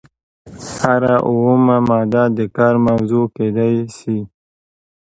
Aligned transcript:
هره 0.81 1.15
اومه 1.29 1.77
ماده 1.89 2.23
د 2.37 2.39
کار 2.57 2.75
موضوع 2.87 3.25
کیدای 3.35 3.75
شي. 3.97 4.17